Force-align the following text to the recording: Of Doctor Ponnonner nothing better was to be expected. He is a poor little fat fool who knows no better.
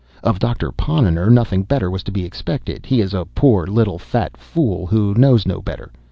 Of 0.23 0.39
Doctor 0.39 0.71
Ponnonner 0.71 1.29
nothing 1.29 1.61
better 1.61 1.91
was 1.91 2.01
to 2.05 2.11
be 2.11 2.25
expected. 2.25 2.87
He 2.87 3.01
is 3.01 3.13
a 3.13 3.25
poor 3.35 3.67
little 3.67 3.99
fat 3.99 4.35
fool 4.35 4.87
who 4.87 5.13
knows 5.13 5.45
no 5.45 5.61
better. 5.61 5.91